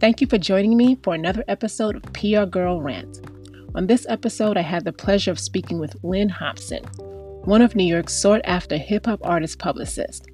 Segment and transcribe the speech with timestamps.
[0.00, 3.20] Thank you for joining me for another episode of PR Girl Rant.
[3.74, 6.82] On this episode, I had the pleasure of speaking with Lynn Hobson,
[7.44, 10.26] one of New York's sought after hip hop artist publicists.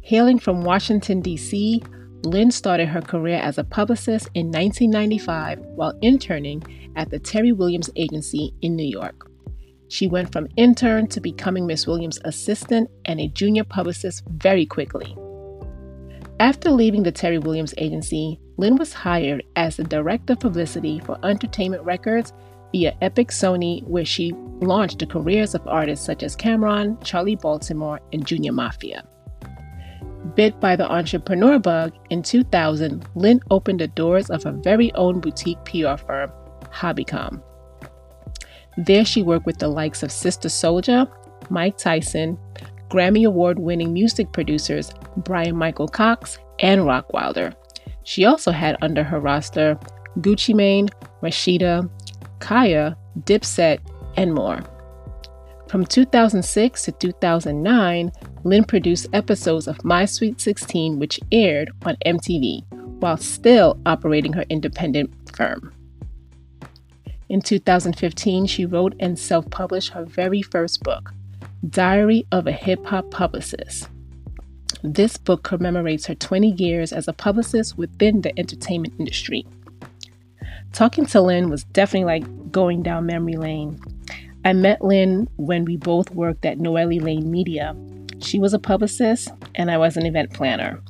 [0.00, 1.80] Hailing from Washington, D.C.,
[2.24, 6.60] Lynn started her career as a publicist in 1995 while interning
[6.96, 9.30] at the Terrie Williams Agency in New York.
[9.86, 15.16] She went from intern to becoming Miss Williams' assistant and a junior publicist very quickly.
[16.40, 21.18] After leaving the Terrie Williams Agency, Lynn was hired as the director of publicity for
[21.24, 22.32] Entertainment Records
[22.70, 27.98] via Epic Sony, where she launched the careers of artists such as Cam'ron, Charlie Baltimore,
[28.12, 29.04] and Junior Mafia.
[30.36, 35.18] Bit by the entrepreneur bug, in 2000, Lynn opened the doors of her very own
[35.18, 36.30] boutique PR firm,
[36.72, 37.42] Hobbycom.
[38.76, 41.10] There, she worked with the likes of Sister Souljah,
[41.50, 42.38] Mike Tyson,
[42.90, 47.54] Grammy Award winning music producers Bryan Michael Cox and Rockwilder.
[48.04, 49.78] She also had under her roster
[50.20, 50.88] Gucci Mane,
[51.22, 51.88] Rashida,
[52.38, 53.80] Kaya, Dipset,
[54.16, 54.62] and more.
[55.68, 58.10] From 2006 to 2009,
[58.44, 62.62] Lynn produced episodes of My Sweet 16, which aired on MTV,
[63.00, 65.72] while still operating her independent firm.
[67.28, 71.12] In 2015, she wrote and self published her very first book,
[71.68, 73.90] Diary of a Hip Hop Publicist.
[74.82, 79.44] This book commemorates her 20 years as a publicist within the entertainment industry.
[80.72, 83.80] Talking to Lynn was definitely like going down memory lane.
[84.44, 87.74] I met Lynn when we both worked at Noelle Lane Media.
[88.20, 90.80] She was a publicist and I was an event planner.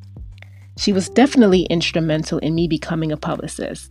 [0.77, 3.91] She was definitely instrumental in me becoming a publicist.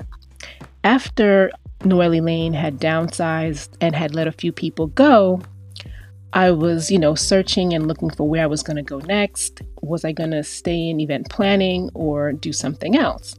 [0.84, 1.52] After
[1.84, 5.42] Noelle Lane had downsized and had let a few people go,
[6.34, 9.62] I was, you know, searching and looking for where I was going to go next.
[9.82, 13.36] Was I going to stay in event planning or do something else?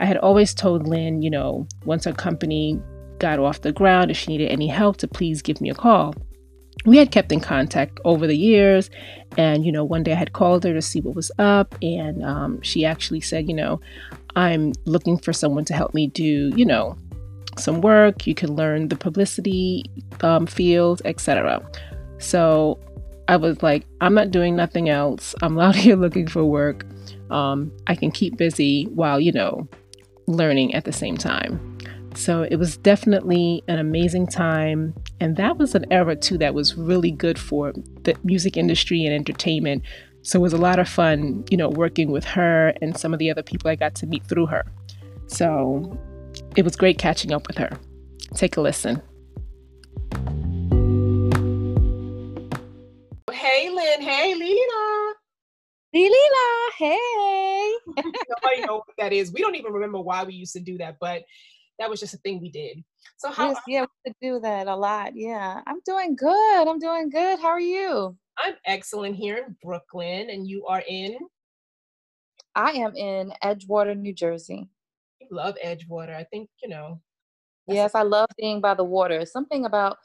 [0.00, 2.80] I had always told Lynn, you know, once our company
[3.18, 6.14] got off the ground, if she needed any help, to please give me a call.
[6.84, 8.88] We had kept in contact over the years,
[9.36, 12.24] and you know, one day I had called her to see what was up, and
[12.24, 13.80] um, she actually said, you know,
[14.36, 16.96] I'm looking for someone to help me do, you know,
[17.56, 18.26] some work.
[18.26, 19.84] You can learn the publicity
[20.20, 21.68] um, field, etc.
[22.18, 22.78] So
[23.28, 25.34] I was like, I'm not doing nothing else.
[25.42, 26.84] I'm out here looking for work.
[27.30, 29.68] Um, I can keep busy while, you know,
[30.26, 31.78] learning at the same time.
[32.14, 34.94] So it was definitely an amazing time.
[35.20, 39.14] And that was an era too that was really good for the music industry and
[39.14, 39.82] entertainment.
[40.22, 43.18] So it was a lot of fun, you know, working with her and some of
[43.18, 44.64] the other people I got to meet through her.
[45.26, 45.98] So
[46.56, 47.70] it was great catching up with her.
[48.34, 49.02] Take a listen.
[53.58, 54.00] Hey, Lynn.
[54.00, 55.14] Hey, Lila.
[55.92, 57.72] Lila, hey.
[57.96, 59.32] Nobody know what that is.
[59.32, 61.24] We don't even remember why we used to do that, but
[61.80, 62.84] that was just a thing we did.
[63.16, 63.48] So how?
[63.48, 65.16] Yes, yeah, we do that a lot.
[65.16, 66.68] Yeah, I'm doing good.
[66.68, 67.40] I'm doing good.
[67.40, 68.16] How are you?
[68.38, 71.18] I'm excellent here in Brooklyn, and you are in.
[72.54, 74.68] I am in Edgewater, New Jersey.
[75.20, 76.14] You love Edgewater.
[76.14, 77.00] I think you know.
[77.66, 79.26] Yes, I love being by the water.
[79.26, 79.98] Something about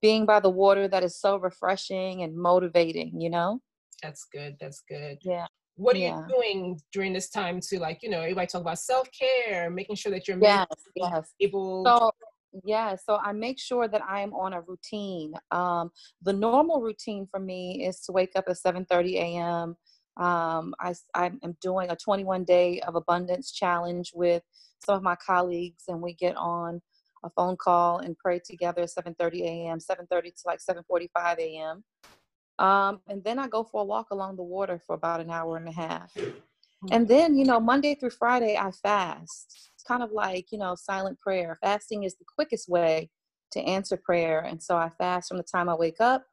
[0.00, 3.20] being by the water that is so refreshing and motivating.
[3.20, 3.60] You know.
[4.02, 4.56] That's good.
[4.60, 5.18] That's good.
[5.22, 5.46] Yeah.
[5.76, 6.18] What are Yeah.
[6.28, 9.96] you doing during this time to like, you know, everybody talk about self care, making
[9.96, 11.32] sure that you're Yes, yes.
[11.40, 12.10] able So
[12.64, 15.34] yeah, so I make sure that I am on a routine.
[15.50, 15.90] Um,
[16.22, 19.76] the normal routine for me is to wake up at 7:30 a.m.
[20.16, 24.42] Um, I I'm I'm doing a 21 day of abundance challenge with
[24.84, 26.80] some of my colleagues, and we get on
[27.24, 29.78] a phone call and pray together at 7:30 a.m.
[29.78, 31.84] 7:30 to like 7:45 a.m.
[32.58, 35.56] Um, and then I go for a walk along the water for about an hour
[35.56, 36.12] and a half.
[36.90, 39.70] And then, you know, Monday through Friday, I fast.
[39.74, 41.58] It's kind of like, you know, silent prayer.
[41.60, 43.10] Fasting is the quickest way
[43.52, 44.40] to answer prayer.
[44.40, 46.24] And so I fast from the time I wake up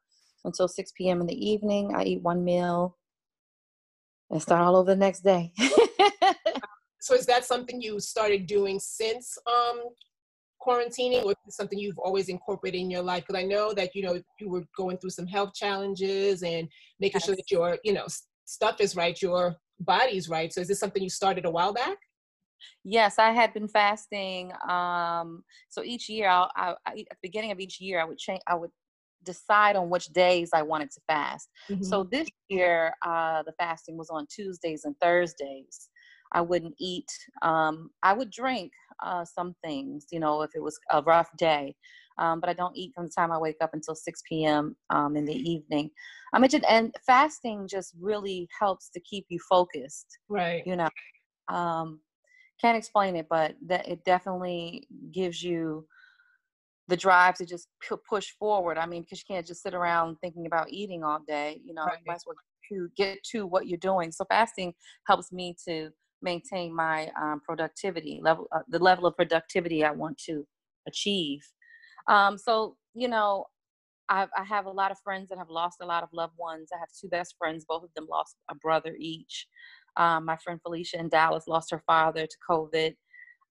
[0.44, 1.20] until 6 p.m.
[1.20, 1.94] in the evening.
[1.94, 2.96] I eat one meal
[4.30, 5.52] and start all over the next day.
[7.00, 9.82] so is that something you started doing since um
[10.66, 14.02] quarantining or is something you've always incorporated in your life because i know that you
[14.02, 16.68] know you were going through some health challenges and
[17.00, 18.06] making sure that your you know
[18.44, 21.98] stuff is right your body's right so is this something you started a while back
[22.84, 24.52] yes, I had been fasting.
[24.68, 28.18] Um, so each year, I'll, I, I, at the beginning of each year, I would
[28.18, 28.40] change.
[28.46, 28.70] I would
[29.24, 31.48] decide on which days I wanted to fast.
[31.82, 35.88] So this year, uh, the fasting was on Tuesdays and Thursdays.
[36.32, 37.10] I wouldn't eat.
[37.42, 38.72] Um, I would drink
[39.02, 41.74] uh, some things, you know, if it was a rough day.
[42.18, 44.74] Um, but I don't eat from the time I wake up until 6 p.m.
[44.90, 45.90] Um, in the evening.
[46.32, 50.88] I mentioned, and fasting just really helps to keep you focused right you know
[51.48, 52.00] um
[52.60, 55.86] can't explain it, but that it definitely gives you
[56.88, 57.68] the drive to just
[58.08, 58.78] push forward.
[58.78, 61.60] I mean, because you can't just sit around thinking about eating all day.
[61.64, 61.98] You know, right.
[61.98, 62.36] you might as well
[62.70, 64.10] to get to what you're doing.
[64.10, 64.72] So fasting
[65.06, 65.90] helps me to
[66.22, 70.46] maintain my um, productivity level, uh, the level of productivity I want to
[70.86, 71.40] achieve.
[72.08, 73.46] Um, so you know,
[74.08, 76.70] I've, I have a lot of friends that have lost a lot of loved ones.
[76.74, 79.46] I have two best friends; both of them lost a brother each.
[79.96, 82.94] Um, my friend Felicia in Dallas lost her father to COVID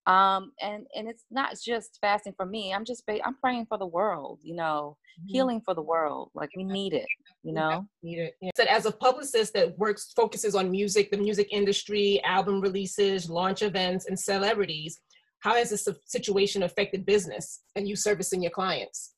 [0.07, 3.86] um and and it's not just fasting for me i'm just i'm praying for the
[3.86, 5.34] world you know mm-hmm.
[5.34, 7.07] healing for the world like we need it
[7.44, 8.52] you know need it yeah.
[8.56, 13.63] so as a publicist that works focuses on music the music industry album releases launch
[13.63, 15.00] events and celebrities
[15.40, 19.13] how has this situation affected business and you servicing your clients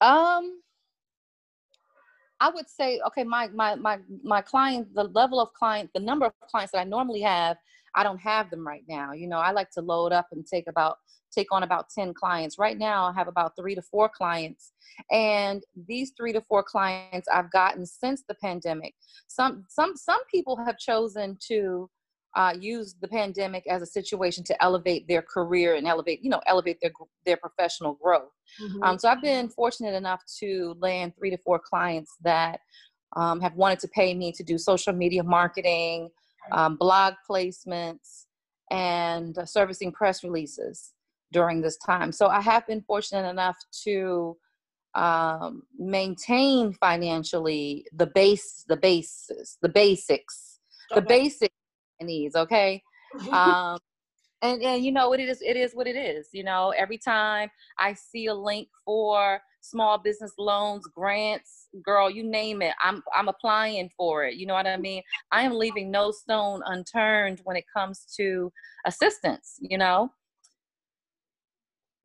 [0.00, 0.60] um
[2.40, 6.26] I would say, okay, my my my my client, the level of client, the number
[6.26, 7.56] of clients that I normally have
[7.94, 9.12] I don't have them right now.
[9.12, 10.96] You know, I like to load up and take about
[11.32, 12.58] take on about 10 clients.
[12.58, 14.72] Right now I have about 3 to 4 clients.
[15.10, 18.94] And these 3 to 4 clients I've gotten since the pandemic.
[19.26, 21.90] Some some some people have chosen to
[22.36, 26.40] uh, use the pandemic as a situation to elevate their career and elevate, you know,
[26.46, 26.90] elevate their
[27.24, 28.32] their professional growth.
[28.62, 28.82] Mm-hmm.
[28.82, 32.60] Um, so I've been fortunate enough to land three to four clients that
[33.16, 36.10] um, have wanted to pay me to do social media marketing,
[36.52, 38.26] um, blog placements,
[38.70, 40.92] and uh, servicing press releases
[41.32, 42.12] during this time.
[42.12, 44.36] So I have been fortunate enough to
[44.94, 50.60] um, maintain financially the base, the basis, the basics,
[50.92, 51.00] okay.
[51.00, 51.52] the basic
[52.00, 52.36] needs.
[52.36, 52.82] Okay.
[53.32, 53.78] um,
[54.44, 56.98] and, and you know what it is it is what it is you know every
[56.98, 57.48] time
[57.78, 63.28] i see a link for small business loans grants girl you name it i'm i'm
[63.28, 65.02] applying for it you know what i mean?
[65.32, 68.52] I am leaving no stone unturned when it comes to
[68.86, 70.10] assistance you know?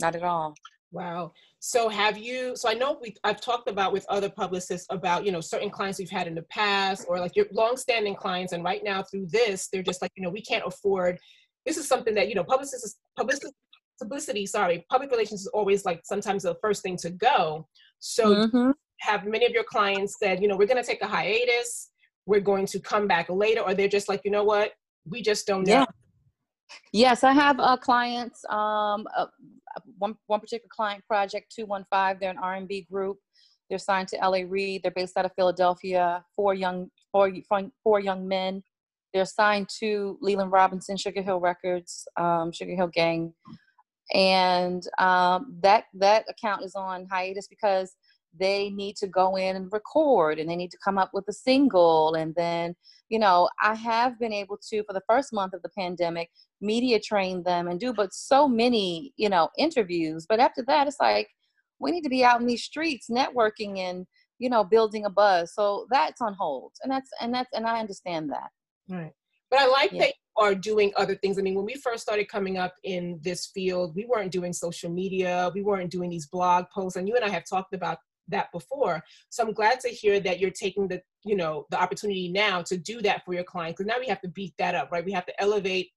[0.02, 0.56] Not at all.
[0.94, 1.34] Wow.
[1.60, 5.32] So have you so i know we i've talked about with other publicists about you
[5.32, 8.82] know certain clients we've had in the past or like your long-standing clients and right
[8.82, 11.20] now through this they're just like you know we can't afford
[11.66, 13.54] this is something that you know publicists publicity
[14.00, 17.68] publicity sorry public relations is always like sometimes the first thing to go.
[18.00, 18.72] So mm-hmm.
[19.02, 21.90] have many of your clients said you know we're going to take a hiatus.
[22.26, 24.72] We're going to come back later or they're just like you know what?
[25.06, 25.74] We just don't know.
[25.74, 25.86] Yeah.
[26.94, 29.26] yes i have uh, clients um, uh,
[29.98, 33.18] one, one particular client project 215 they're an r&b group.
[33.70, 34.46] They're signed to L.A.
[34.46, 34.82] Reid.
[34.84, 36.24] They're based out of philadelphia.
[36.36, 37.32] Four young four,
[37.84, 38.64] four young men
[39.14, 43.34] they're signed to Leland Robinson, Sugar Hill Records, um, Sugar Hill Gang,
[44.14, 47.96] and um, that that account is on hiatus because
[48.40, 51.34] they need to go in and record and they need to come up with a
[51.34, 52.16] single.
[52.16, 52.76] And then
[53.10, 56.30] you know i have been able to for the first month of the pandemic
[56.62, 60.26] media train them and do but so many you know interviews.
[60.28, 61.28] But after that it's like
[61.80, 64.06] we need to be out in these streets networking and
[64.38, 65.54] you know building a buzz.
[65.54, 66.74] So that's on hold.
[66.84, 68.50] And that's and that's and i understand that
[68.90, 69.12] Right.
[69.50, 70.02] But I like yeah.
[70.02, 71.38] that you are doing other things.
[71.38, 74.92] I mean, when we first started coming up in this field, we weren't doing social
[74.92, 78.52] media, we weren't doing these blog posts, and you and I have talked about that
[78.52, 79.04] before.
[79.30, 82.78] So I'm glad to hear that you're taking the, you know, the opportunity now to
[82.78, 83.78] do that for your clients.
[83.78, 85.04] Because now we have to beat that up, right?
[85.04, 85.90] We have to elevate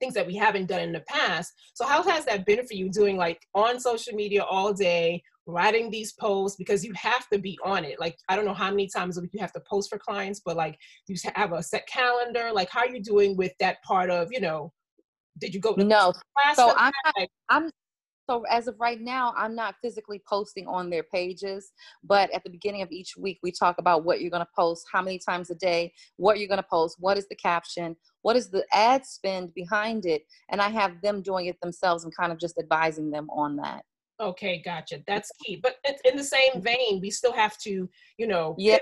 [0.00, 1.52] things that we haven't done in the past.
[1.74, 5.90] So how has that been for you doing like on social media all day, writing
[5.90, 7.98] these posts because you have to be on it.
[7.98, 10.40] Like I don't know how many times a week you have to post for clients,
[10.44, 10.78] but like
[11.08, 12.50] you have a set calendar.
[12.52, 14.72] Like how are you doing with that part of, you know,
[15.38, 16.12] did you go to no
[16.54, 17.70] so I'm not, I'm
[18.28, 21.72] so as of right now i'm not physically posting on their pages
[22.04, 24.86] but at the beginning of each week we talk about what you're going to post
[24.92, 28.36] how many times a day what you're going to post what is the caption what
[28.36, 32.32] is the ad spend behind it and i have them doing it themselves and kind
[32.32, 33.84] of just advising them on that
[34.20, 35.00] Okay, gotcha.
[35.06, 35.60] That's key.
[35.62, 38.78] But in the same vein, we still have to, you know, yeah.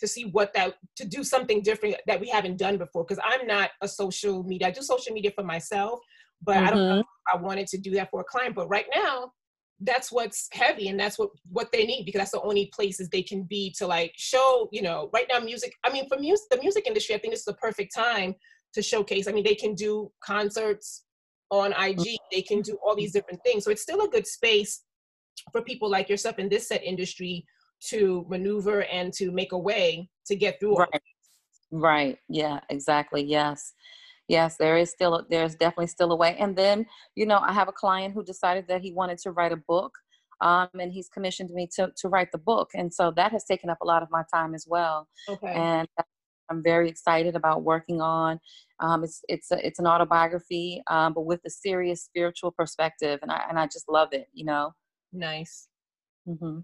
[0.00, 3.04] to see what that to do something different that we haven't done before.
[3.04, 4.68] Because I'm not a social media.
[4.68, 6.00] I do social media for myself,
[6.42, 6.66] but mm-hmm.
[6.66, 7.38] I don't know mm-hmm.
[7.38, 8.56] I wanted to do that for a client.
[8.56, 9.32] But right now,
[9.84, 13.22] that's what's heavy and that's what what they need because that's the only places they
[13.22, 16.58] can be to like show you know right now music i mean for music the
[16.58, 18.34] music industry i think this is the perfect time
[18.72, 21.04] to showcase i mean they can do concerts
[21.52, 22.18] on IG.
[22.32, 23.64] They can do all these different things.
[23.64, 24.82] So it's still a good space
[25.52, 27.44] for people like yourself in this set industry
[27.88, 30.76] to maneuver and to make a way to get through.
[30.76, 31.02] Right.
[31.70, 32.18] Right.
[32.28, 33.22] Yeah, exactly.
[33.22, 33.74] Yes.
[34.28, 36.36] Yes, there is still there's definitely still a way.
[36.38, 39.52] And then, you know, I have a client who decided that he wanted to write
[39.52, 39.92] a book.
[40.40, 42.70] Um, and he's commissioned me to, to write the book.
[42.74, 45.06] And so that has taken up a lot of my time as well.
[45.28, 45.52] Okay.
[45.52, 45.86] And
[46.50, 48.40] I'm very excited about working on.
[48.82, 53.30] Um, it's it's a, it's an autobiography, um, but with a serious spiritual perspective, and
[53.30, 54.26] I and I just love it.
[54.34, 54.72] You know.
[55.12, 55.68] Nice.
[56.28, 56.60] Mm-hmm.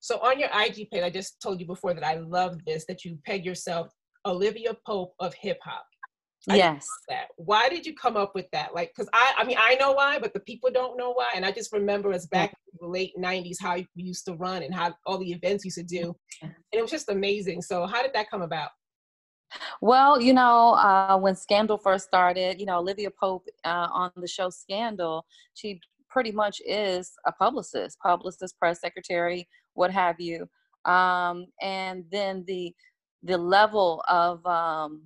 [0.00, 3.04] So on your IG page, I just told you before that I love this that
[3.04, 3.90] you peg yourself
[4.24, 5.84] Olivia Pope of hip hop.
[6.46, 6.86] Yes.
[7.08, 7.26] That.
[7.36, 8.74] Why did you come up with that?
[8.74, 11.28] Like, cause I, I mean, I know why, but the people don't know why.
[11.34, 14.62] And I just remember as back in the late '90s how we used to run
[14.62, 17.60] and how all the events used to do, and it was just amazing.
[17.60, 18.70] So how did that come about?
[19.80, 24.28] Well, you know, uh, when Scandal first started, you know, Olivia Pope uh, on the
[24.28, 30.48] show Scandal, she pretty much is a publicist, publicist, press secretary, what have you.
[30.84, 32.74] Um, and then the
[33.22, 35.02] the level of um,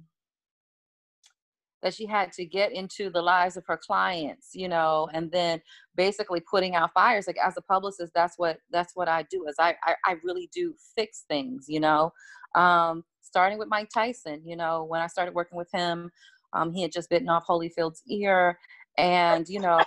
[1.82, 5.60] that she had to get into the lives of her clients, you know, and then
[5.96, 7.26] basically putting out fires.
[7.26, 9.46] Like as a publicist, that's what that's what I do.
[9.48, 12.12] Is I I, I really do fix things, you know.
[12.54, 13.04] Um,
[13.35, 16.09] starting with Mike Tyson, you know, when I started working with him,
[16.53, 18.57] um, he had just bitten off Holyfield's ear,
[18.97, 19.81] and you know,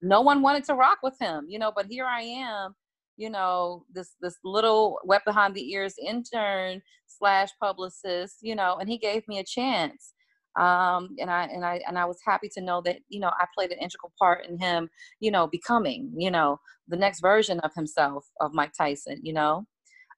[0.00, 1.72] no one wanted to rock with him, you know.
[1.74, 2.76] But here I am,
[3.16, 8.88] you know, this this little wet behind the ears intern slash publicist, you know, and
[8.88, 10.12] he gave me a chance.
[10.56, 13.46] Um, and I and I and I was happy to know that you know I
[13.56, 17.72] played an integral part in him, you know, becoming you know the next version of
[17.74, 19.66] himself of Mike Tyson, you know.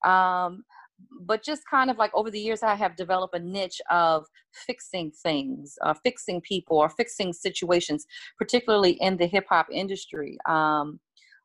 [0.04, 0.64] Um,
[1.22, 4.26] but just kind of like over the years, I have developed a niche of
[4.66, 8.06] fixing things, uh, fixing people, or fixing situations,
[8.38, 10.38] particularly in the hip hop industry.
[10.48, 11.00] Um,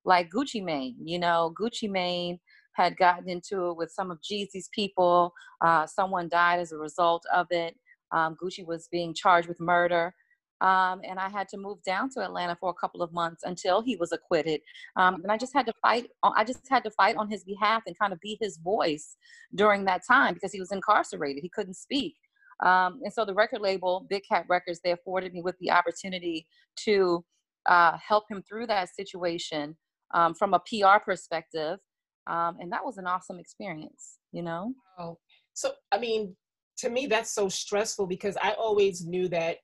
[0.06, 2.40] like Gucci Mane, you know, Gucci Mane
[2.74, 5.34] had gotten into it with some of Jeezy's people.
[5.64, 7.76] Uh, someone died as a result of it.
[8.12, 10.14] Um, Gucci was being charged with murder.
[10.62, 13.82] Um, and I had to move down to Atlanta for a couple of months until
[13.82, 14.62] he was acquitted.
[14.96, 16.08] Um, and I just had to fight.
[16.24, 19.18] I just had to fight on his behalf and kind of be his voice
[19.56, 21.42] during that time because he was incarcerated.
[21.42, 22.16] He couldn't speak.
[22.64, 26.46] Um, and so the record label, Big Cat Records, they afforded me with the opportunity
[26.86, 27.26] to
[27.66, 29.76] uh, help him through that situation
[30.14, 31.80] um, from a PR perspective.
[32.28, 34.74] Um, and that was an awesome experience, you know?
[35.00, 35.18] Oh,
[35.54, 36.36] so I mean,
[36.78, 39.58] to me, that's so stressful because I always knew that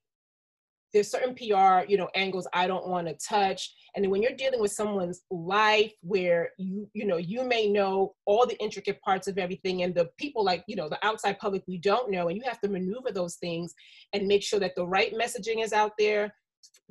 [0.93, 3.73] there's certain PR, you know, angles I don't want to touch.
[3.95, 8.15] And then when you're dealing with someone's life where you, you know, you may know
[8.25, 11.63] all the intricate parts of everything and the people like, you know, the outside public
[11.67, 13.73] we don't know, and you have to maneuver those things
[14.13, 16.33] and make sure that the right messaging is out there,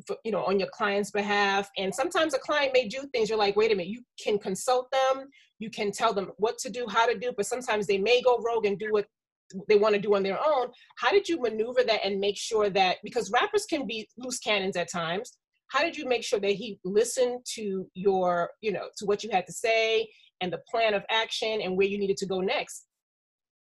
[0.07, 1.71] for, you know, on your client's behalf.
[1.79, 4.91] And sometimes a client may do things you're like, wait a minute, you can consult
[4.91, 8.21] them, you can tell them what to do, how to do, but sometimes they may
[8.23, 9.07] go rogue and do what
[9.69, 12.69] they want to do on their own how did you maneuver that and make sure
[12.71, 15.39] that because rappers can be loose cannons at times
[15.69, 19.31] how did you make sure that he listened to your you know to what you
[19.31, 20.09] had to say
[20.41, 22.87] and the plan of action and where you needed to go next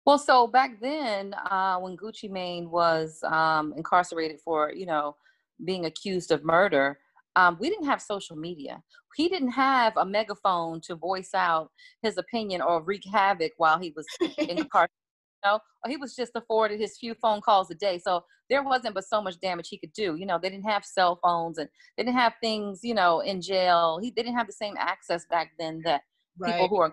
[0.04, 5.16] well so back then uh, when gucci mane was um, incarcerated for you know
[5.64, 6.98] being accused of murder
[7.36, 8.82] um, we didn't have social media.
[9.16, 11.70] He didn't have a megaphone to voice out
[12.02, 14.06] his opinion or wreak havoc while he was
[14.38, 14.90] incarcerated
[15.44, 17.98] know, he was just afforded his few phone calls a day.
[17.98, 20.16] So there wasn't but so much damage he could do.
[20.16, 23.40] You know, they didn't have cell phones and they didn't have things, you know, in
[23.40, 23.98] jail.
[24.02, 26.02] He they didn't have the same access back then that
[26.38, 26.52] right.
[26.52, 26.90] people who are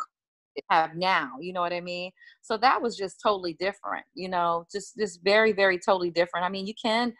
[0.70, 1.32] have now.
[1.40, 2.12] You know what I mean?
[2.42, 4.06] So that was just totally different.
[4.14, 6.46] You know, just just very very totally different.
[6.46, 7.14] I mean, you can.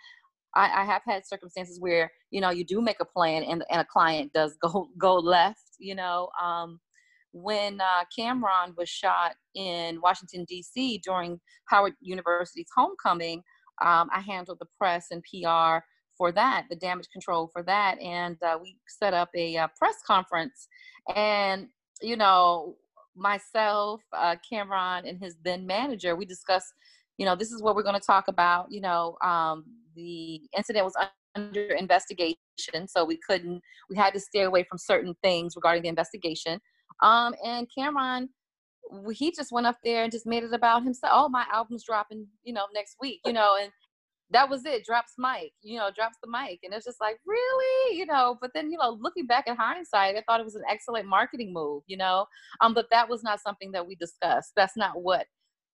[0.56, 3.82] I, I have had circumstances where you know you do make a plan and and
[3.82, 5.60] a client does go go left.
[5.80, 6.80] You know, um,
[7.32, 11.02] when uh, Cam'ron was shot in Washington, D.C.
[11.04, 13.44] during Howard University's homecoming,
[13.82, 15.84] um, I handled the press and PR
[16.18, 18.00] for that, the damage control for that.
[18.00, 20.68] And uh, we set up a uh, press conference.
[21.16, 21.68] And,
[22.02, 22.76] you know,
[23.16, 26.74] myself, uh, Cam'ron, and his then manager, we discussed,
[27.18, 28.68] you know, this is what we're going to talk about.
[28.70, 29.64] You know, um,
[29.96, 30.96] the incident was
[31.36, 32.36] under investigation,
[32.88, 36.60] so we couldn't, we had to stay away from certain things regarding the investigation.
[37.02, 38.30] Um, and Cam'ron,
[39.14, 41.14] he just went up there and just made it about himself.
[41.16, 43.72] Oh, my album's dropping, you know, next week, you know, and
[44.32, 44.86] that was it.
[44.86, 48.38] Drops mic, you know, drops the mic, and it's just like, really, you know.
[48.42, 51.54] But then, you know, looking back at hindsight, I thought it was an excellent marketing
[51.54, 52.26] move, you know.
[52.62, 54.52] Um, but that was not something that we discussed.
[54.56, 55.26] That's not what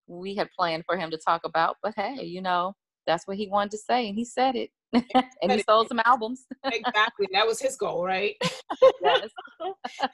[0.08, 1.78] we had planned for him to talk about.
[1.84, 4.70] But hey, you know, that's what he wanted to say, and he said it.
[5.42, 6.46] and he sold some albums.
[6.64, 7.28] exactly.
[7.34, 8.36] That was his goal, right?
[9.04, 9.30] yes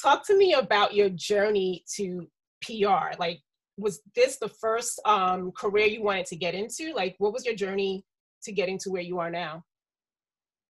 [0.00, 2.26] talk to me about your journey to
[2.62, 3.16] PR.
[3.18, 3.40] Like,
[3.76, 6.92] was this the first um, career you wanted to get into?
[6.94, 8.04] Like, what was your journey
[8.44, 9.64] to getting to where you are now?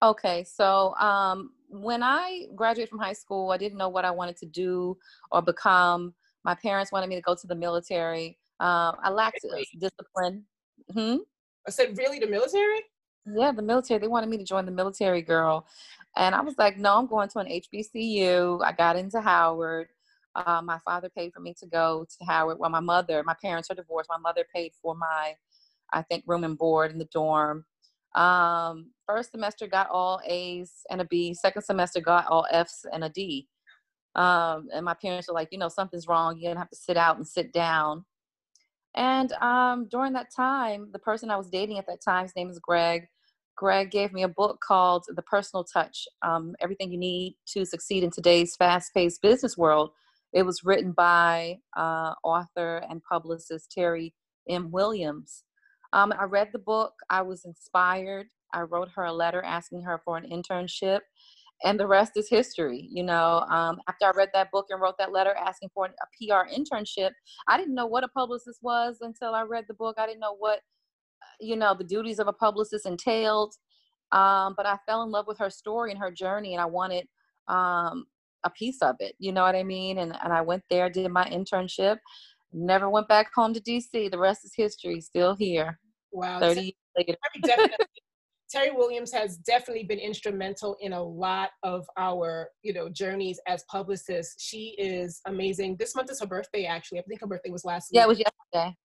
[0.02, 4.36] Okay, so um, when I graduated from high school, I didn't know what I wanted
[4.38, 4.96] to do
[5.32, 6.14] or become.
[6.44, 8.38] My parents wanted me to go to the military.
[8.60, 9.66] Um, I lacked really?
[9.80, 10.44] discipline.
[10.92, 11.16] Hmm?
[11.66, 12.80] I said, really, the military?
[13.26, 13.98] Yeah, the military.
[13.98, 15.66] They wanted me to join the military, girl.
[16.16, 18.64] And I was like, no, I'm going to an HBCU.
[18.64, 19.88] I got into Howard.
[20.36, 22.58] Uh, my father paid for me to go to Howard.
[22.58, 24.10] Well, my mother, my parents are divorced.
[24.10, 25.34] My mother paid for my,
[25.92, 27.64] I think, room and board in the dorm.
[28.14, 31.34] Um, first semester got all A's and a B.
[31.34, 33.48] Second semester got all F's and a D.
[34.14, 36.38] Um, and my parents were like, you know, something's wrong.
[36.38, 38.04] You're gonna have to sit out and sit down.
[38.94, 42.48] And um, during that time, the person I was dating at that time, his name
[42.48, 43.08] is Greg.
[43.56, 48.02] Greg gave me a book called The Personal Touch um, Everything You Need to Succeed
[48.02, 49.90] in Today's Fast Paced Business World.
[50.32, 54.12] It was written by uh, author and publicist Terrie
[54.48, 54.70] M.
[54.70, 55.44] Williams.
[55.92, 58.26] Um, I read the book, I was inspired.
[58.52, 61.00] I wrote her a letter asking her for an internship
[61.62, 62.88] and the rest is history.
[62.90, 65.90] You know, um, after I read that book and wrote that letter asking for a
[66.18, 67.10] PR internship,
[67.48, 69.96] I didn't know what a publicist was until I read the book.
[69.98, 70.60] I didn't know what,
[71.40, 73.54] you know, the duties of a publicist entailed.
[74.12, 77.06] Um, but I fell in love with her story and her journey, and I wanted
[77.48, 78.06] um,
[78.44, 79.14] a piece of it.
[79.18, 79.98] You know what I mean?
[79.98, 81.98] And and I went there, did my internship,
[82.52, 84.10] never went back home to DC.
[84.10, 85.00] The rest is history.
[85.00, 85.78] Still here.
[86.12, 86.40] Wow.
[86.40, 87.68] Thirty years later.
[88.54, 93.64] Terrie Williams has definitely been instrumental in a lot of our, you know, journeys as
[93.68, 94.44] publicists.
[94.44, 95.76] She is amazing.
[95.78, 97.00] This month is her birthday, actually.
[97.00, 98.18] I think her birthday was last yeah, week.
[98.18, 98.76] Yeah, it was yesterday.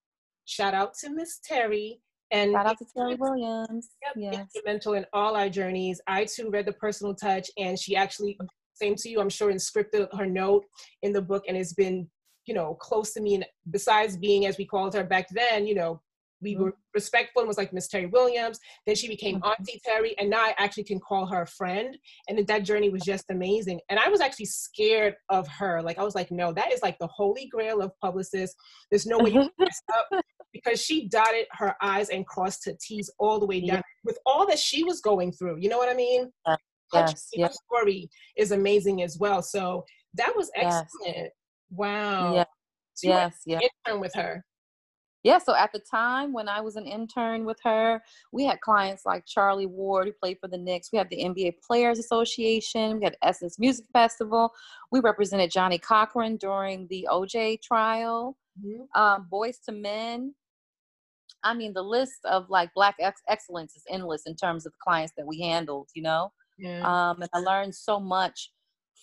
[0.45, 1.99] Shout out to Miss Terrie.
[2.31, 3.89] And shout out to Terrie Williams.
[4.03, 4.35] Yep, yes.
[4.35, 5.99] instrumental in all our journeys.
[6.07, 8.37] I too read the personal touch, and she actually,
[8.73, 10.65] same to you, I'm sure, inscripted her note
[11.01, 12.07] in the book, and it's been,
[12.45, 13.35] you know, close to me.
[13.35, 16.01] And besides being, as we called her back then, you know,
[16.41, 16.63] we mm-hmm.
[16.63, 18.59] were respectful and was like Miss Terrie Williams.
[18.85, 19.49] Then she became mm-hmm.
[19.49, 21.97] Auntie Terrie, and now I actually can call her a friend.
[22.27, 23.79] And that journey was just amazing.
[23.89, 25.81] And I was actually scared of her.
[25.81, 28.55] Like I was like, no, that is like the holy grail of publicists.
[28.89, 32.73] There's no way you can mess up because she dotted her I's and crossed her
[32.79, 33.81] T's all the way down yeah.
[34.03, 35.57] with all that she was going through.
[35.59, 36.31] You know what I mean?
[36.45, 36.57] Uh,
[36.93, 37.57] yes, yes.
[37.65, 39.41] story is amazing as well.
[39.41, 39.85] So
[40.15, 40.87] that was excellent.
[41.05, 41.29] Yes.
[41.69, 42.35] Wow.
[42.35, 42.45] Yeah.
[42.95, 43.61] So yes, yes.
[43.85, 44.43] Intern with her
[45.23, 48.01] yeah, so at the time when I was an intern with her,
[48.31, 50.89] we had clients like Charlie Ward, who played for the Knicks.
[50.93, 52.99] We had the NBA Players Association.
[52.99, 54.53] We had Essence Music Festival.
[54.91, 58.37] We represented Johnnie Cochran during the OJ trial.
[58.63, 58.99] Mm-hmm.
[58.99, 60.35] Um, Boyz II Men.
[61.43, 64.79] I mean, the list of like Black ex- excellence is endless in terms of the
[64.81, 65.89] clients that we handled.
[65.95, 66.81] You know, yeah.
[66.83, 68.51] um, and I learned so much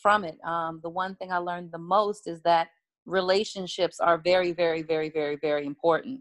[0.03, 0.39] from it.
[0.47, 2.69] Um, the one thing I learned the most is that
[3.07, 6.21] relationships are very, very, very, very, very important.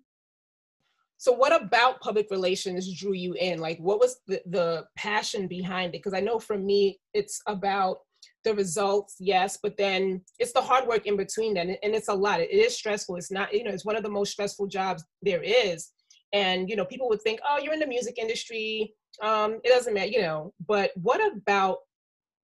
[1.17, 3.59] So, what about public relations drew you in?
[3.59, 6.03] Like, what was the, the passion behind it?
[6.03, 7.99] Because I know for me, it's about
[8.43, 11.67] the results, yes, but then it's the hard work in between that.
[11.67, 12.41] And it's a lot.
[12.41, 13.15] It is stressful.
[13.15, 15.91] It's not, you know, it's one of the most stressful jobs there is.
[16.33, 18.93] And, you know, people would think, oh, you're in the music industry.
[19.21, 21.77] Um, it doesn't matter, you know, but what about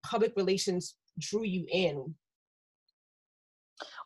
[0.03, 2.15] public relations drew you in?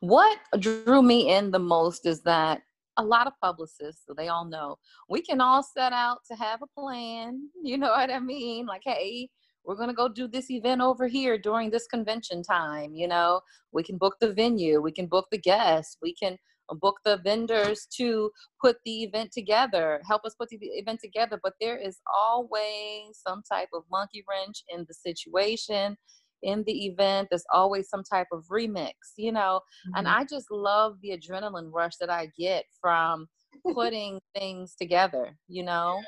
[0.02, 2.62] What drew me in the most is that
[2.98, 4.78] a lot of publicists, so they all know,
[5.10, 7.50] we can all set out to have a plan.
[7.64, 8.68] You know what I mean?
[8.68, 9.30] Like, hey,
[9.66, 12.94] we're going to go do this event over here during this convention time.
[12.94, 16.38] You know, we can book the venue, we can book the guests, we can
[16.70, 18.30] uh, book the vendors to
[18.62, 21.40] put the event together, help us put the event together.
[21.42, 25.98] But there is always some type of monkey wrench in the situation
[26.44, 29.98] in the event there's always some type of remix you know mm-hmm.
[29.98, 33.28] and i just love the adrenaline rush that i get from
[33.74, 36.00] putting things together you know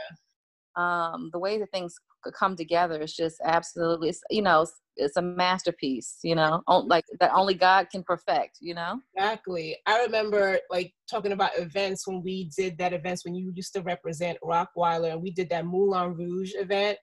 [0.78, 1.12] yeah.
[1.14, 1.96] um the way that things
[2.32, 7.54] come together is just absolutely you know it's a masterpiece you know like that only
[7.54, 12.78] god can perfect you know exactly i remember like talking about events when we did
[12.78, 16.98] that events when you used to represent Rockwilder and we did that moulin rouge event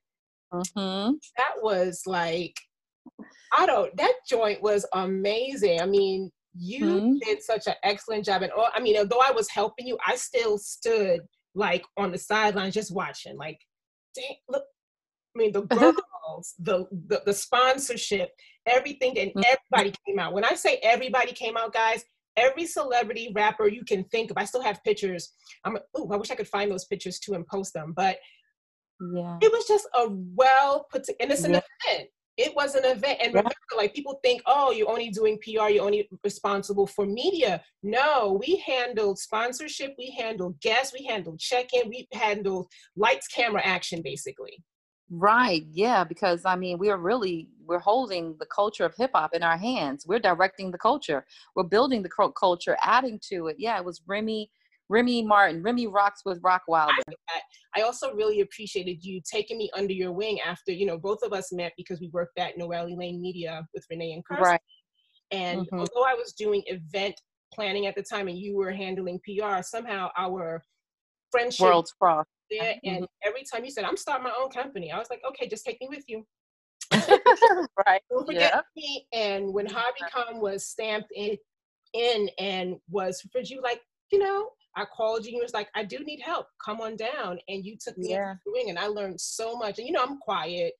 [0.52, 1.12] mm-hmm.
[1.36, 2.56] that was like
[3.56, 3.96] I don't.
[3.96, 5.80] That joint was amazing.
[5.80, 7.16] I mean, you mm-hmm.
[7.24, 10.16] did such an excellent job, and all, I mean, although I was helping you, I
[10.16, 11.20] still stood
[11.54, 13.36] like on the sidelines just watching.
[13.36, 13.58] Like,
[14.14, 14.64] dang, look.
[15.36, 15.62] I mean, the
[16.26, 18.30] girls, the, the the sponsorship,
[18.66, 19.42] everything, and mm-hmm.
[19.44, 20.32] everybody came out.
[20.32, 22.04] When I say everybody came out, guys,
[22.36, 24.36] every celebrity rapper you can think of.
[24.36, 25.32] I still have pictures.
[25.64, 25.78] I'm.
[25.94, 27.92] Oh, I wish I could find those pictures too and post them.
[27.96, 28.18] But
[29.14, 31.04] yeah, it was just a well put.
[31.04, 31.60] To, and it's an yeah.
[31.86, 33.18] event it was an event.
[33.22, 37.62] And remember like people think oh you're only doing pr you're only responsible for media.
[37.82, 42.66] No we handled sponsorship we handled guests we handled check-in we handled
[42.96, 44.62] lights camera action basically.
[45.10, 49.56] Right yeah because i mean we're really we're holding the culture of hip-hop in our
[49.56, 50.04] hands.
[50.06, 51.24] We're directing the culture.
[51.54, 53.56] We're building the culture adding to it.
[53.58, 54.50] Yeah it was remy
[54.88, 55.62] Remy Martin.
[55.62, 56.90] Remy rocks with Rockwilder.
[57.08, 57.40] I,
[57.76, 61.32] I also really appreciated you taking me under your wing after, you know, both of
[61.32, 64.44] us met because we worked at Noelle Lane Media with Renee and Kirsten.
[64.44, 64.60] Right.
[65.30, 65.80] And mm-hmm.
[65.80, 67.20] although I was doing event
[67.52, 70.62] planning at the time and you were handling PR, somehow our
[71.30, 72.74] friendship worlds cross there.
[72.74, 72.96] Mm-hmm.
[72.96, 75.64] And every time you said, I'm starting my own company, I was like, okay, just
[75.64, 76.24] take me with you.
[77.86, 78.02] right.
[78.10, 78.60] Don't forget yeah.
[78.76, 79.06] me.
[79.12, 81.36] And when Hobbycom was stamped in,
[81.92, 83.80] in and was for you, like,
[84.12, 86.46] you know, I called you and you was like, I do need help.
[86.64, 87.38] Come on down.
[87.48, 88.34] And you took me yeah.
[88.46, 89.78] into and I learned so much.
[89.78, 90.74] And you know, I'm quiet.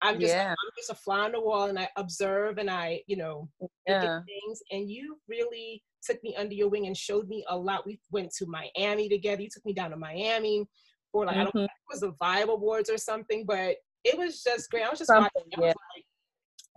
[0.00, 0.50] I'm just yeah.
[0.50, 3.48] I'm just a fly on the wall and I observe and I, you know,
[3.86, 4.20] yeah.
[4.26, 4.62] things.
[4.70, 7.86] And you really took me under your wing and showed me a lot.
[7.86, 9.42] We went to Miami together.
[9.42, 10.66] You took me down to Miami
[11.10, 11.40] for like mm-hmm.
[11.40, 14.70] I don't know if it was the Vibe Awards or something, but it was just
[14.70, 14.84] great.
[14.84, 15.30] I was just watching.
[15.56, 16.04] I was like,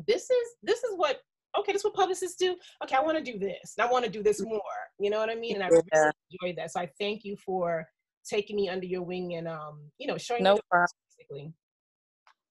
[0.08, 1.20] this is this is what
[1.58, 2.56] okay, this is what publicists do.
[2.84, 3.76] Okay, I want to do this.
[3.80, 4.62] I want to do this more.
[5.00, 5.56] You know what I mean?
[5.56, 6.72] And I really enjoyed that.
[6.72, 7.86] So I thank you for
[8.28, 10.88] taking me under your wing and um, you know, showing no me problem.
[11.18, 11.54] basically.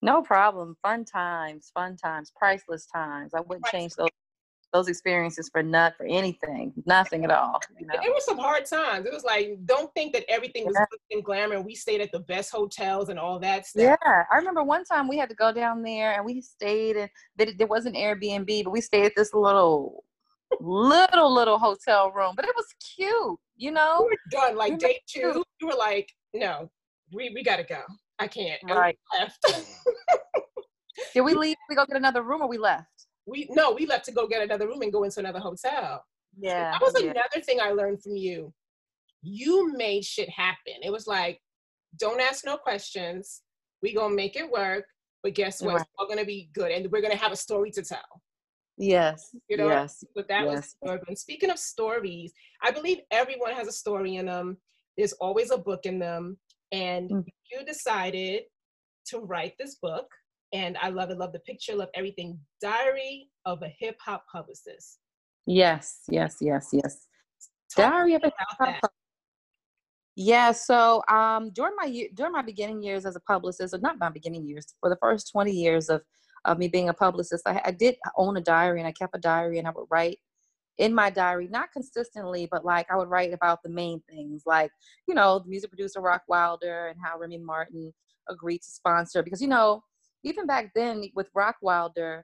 [0.02, 0.76] No problem.
[0.82, 3.32] Fun times, fun times, priceless times.
[3.34, 3.80] I wouldn't priceless.
[3.80, 4.08] change those
[4.72, 7.60] those experiences for not for anything, nothing at all.
[7.78, 7.94] You know?
[7.94, 9.06] It was some hard times.
[9.06, 10.84] It was like, don't think that everything was yeah.
[11.10, 11.60] in glamour.
[11.60, 13.98] We stayed at the best hotels and all that stuff.
[14.02, 17.10] Yeah, I remember one time we had to go down there and we stayed and
[17.36, 20.04] there wasn't Airbnb, but we stayed at this little,
[20.60, 22.34] little little hotel room.
[22.36, 24.06] But it was cute, you know.
[24.08, 25.44] We were done like day two.
[25.60, 26.70] You were like, no,
[27.12, 27.82] we we gotta go.
[28.18, 28.60] I can't.
[28.68, 28.98] Right.
[29.18, 29.44] left.
[31.14, 31.56] Did we leave?
[31.68, 32.99] We go get another room, or we left?
[33.30, 36.04] We no, we left to go get another room and go into another hotel.
[36.38, 36.72] Yeah.
[36.72, 37.10] that was yeah.
[37.10, 38.52] another thing I learned from you.
[39.22, 40.74] You made shit happen.
[40.82, 41.40] It was like,
[41.98, 43.42] don't ask no questions.
[43.82, 44.84] We gonna make it work.
[45.22, 45.74] But guess what?
[45.74, 45.80] Right.
[45.82, 48.22] It's all gonna be good, and we're gonna have a story to tell.
[48.78, 49.34] Yes.
[49.48, 49.68] You know.
[49.68, 50.02] Yes.
[50.14, 50.74] But that yes.
[50.82, 54.56] was speaking of stories, I believe everyone has a story in them.
[54.96, 56.38] There's always a book in them,
[56.72, 57.28] and mm-hmm.
[57.52, 58.42] you decided
[59.06, 60.06] to write this book
[60.52, 62.38] and I love it, love the picture, love everything.
[62.60, 64.98] Diary of a Hip Hop Publicist.
[65.46, 67.06] Yes, yes, yes, yes.
[67.74, 68.90] Talk Diary of a Hip Hop
[70.16, 74.10] yeah, so um, during my during my beginning years as a publicist, or not my
[74.10, 76.02] beginning years, for the first twenty years of
[76.44, 79.18] of me being a publicist, I, I did own a diary and I kept a
[79.18, 80.18] diary and I would write
[80.78, 84.70] in my diary, not consistently, but like I would write about the main things, like
[85.08, 87.90] you know the music producer Rockwilder and how Remy Martin
[88.28, 89.82] agreed to sponsor because you know
[90.22, 92.22] even back then with Rockwilder,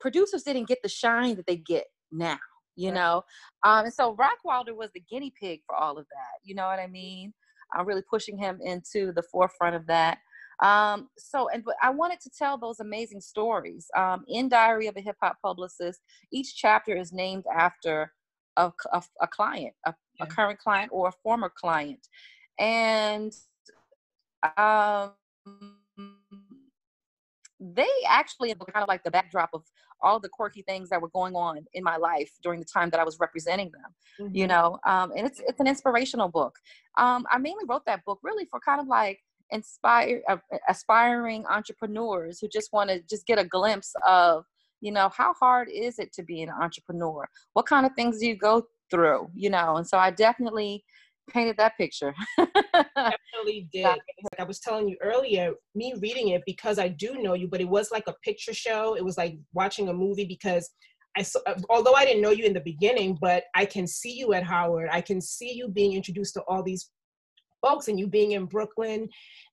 [0.00, 2.38] producers didn't get the shine that they get now,
[2.76, 2.94] you right.
[2.94, 3.22] know?
[3.64, 6.78] Um, and so Rockwilder was the guinea pig for all of that, you know what
[6.78, 7.32] I mean?
[7.72, 10.18] I'm really pushing him into the forefront of that.
[10.62, 13.86] Um, so, and but I wanted to tell those amazing stories.
[13.96, 16.00] Um, in Diary of a Hip Hop Publicist,
[16.32, 18.12] each chapter is named after
[18.56, 20.24] a, a, a client, a, yeah.
[20.24, 22.06] a, current client or a former client.
[22.58, 23.32] And
[24.56, 25.12] um,
[27.60, 29.62] they actually kind of like the backdrop of
[30.02, 32.98] all the quirky things that were going on in my life during the time that
[32.98, 34.34] I was representing them, mm-hmm.
[34.36, 34.78] you know.
[34.86, 36.56] Um, and it's it's an inspirational book.
[36.96, 39.20] Um, I mainly wrote that book really for kind of like
[39.50, 44.44] inspire uh, aspiring entrepreneurs who just want to just get a glimpse of
[44.80, 48.26] you know how hard is it to be an entrepreneur what kind of things do
[48.26, 50.84] you go through you know and so i definitely
[51.30, 52.14] painted that picture.
[52.38, 53.84] Definitely did.
[53.84, 57.60] Like I was telling you earlier, me reading it because I do know you, but
[57.60, 58.94] it was like a picture show.
[58.96, 60.70] It was like watching a movie because
[61.16, 64.12] I saw, uh, although I didn't know you in the beginning, but I can see
[64.12, 64.88] you at Howard.
[64.92, 66.90] I can see you being introduced to all these
[67.62, 69.08] folks and you being in Brooklyn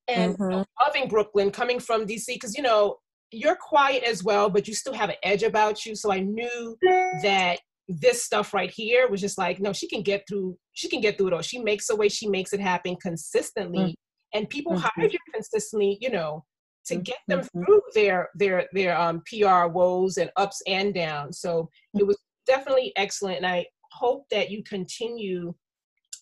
[0.08, 0.62] and mm-hmm.
[0.82, 2.98] loving Brooklyn, coming from DC, because you know
[3.32, 5.96] you're quiet as well, but you still have an edge about you.
[5.96, 6.78] So I knew
[7.24, 11.00] that this stuff right here was just like no she can get through she can
[11.00, 14.38] get through it all she makes a way she makes it happen consistently mm-hmm.
[14.38, 14.88] and people mm-hmm.
[14.96, 16.44] hire you consistently you know
[16.86, 17.04] to mm-hmm.
[17.04, 17.64] get them mm-hmm.
[17.64, 22.92] through their their their um, pr woes and ups and downs so it was definitely
[22.98, 25.54] excellent and i hope that you continue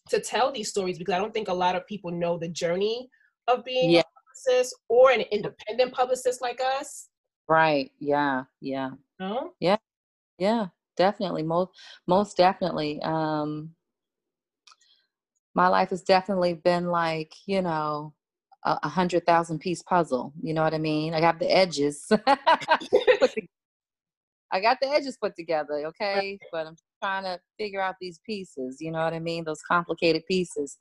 [0.09, 3.09] to tell these stories because i don't think a lot of people know the journey
[3.47, 4.01] of being yeah.
[4.01, 4.03] a
[4.53, 7.09] publicist or an independent publicist like us
[7.47, 9.51] right yeah yeah no?
[9.59, 9.77] yeah
[10.37, 11.71] yeah definitely most
[12.07, 13.71] most definitely um
[15.55, 18.13] my life has definitely been like you know
[18.63, 21.13] a, a hundred thousand piece puzzle you know what i mean?
[21.13, 22.05] I got the edges
[24.51, 26.37] i got the edges put together okay?
[26.51, 29.43] But i'm trying to figure out these pieces you know what i mean?
[29.43, 30.77] Those complicated pieces.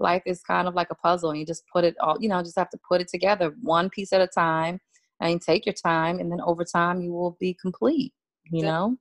[0.00, 2.42] Life is kind of like a puzzle and you just put it all you know
[2.42, 4.80] just have to put it together one piece at a time
[5.20, 8.12] and take your time and then over time you will be complete
[8.50, 8.96] you know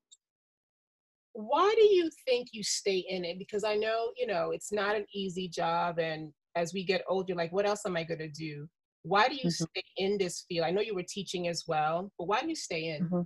[1.33, 3.39] why do you think you stay in it?
[3.39, 5.99] Because I know, you know, it's not an easy job.
[5.99, 8.67] And as we get older, like, what else am I going to do?
[9.01, 9.65] Why do you mm-hmm.
[9.65, 10.65] stay in this field?
[10.65, 13.05] I know you were teaching as well, but why do you stay in?
[13.05, 13.21] Mm-hmm.